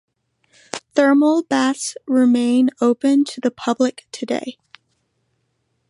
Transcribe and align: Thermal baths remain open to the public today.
Thermal 0.95 1.43
baths 1.43 1.95
remain 2.07 2.71
open 2.81 3.23
to 3.25 3.39
the 3.39 3.51
public 3.51 4.07
today. 4.11 4.57